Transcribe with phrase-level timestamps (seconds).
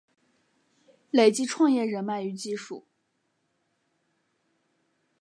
[1.11, 2.87] 累积创业人脉与技术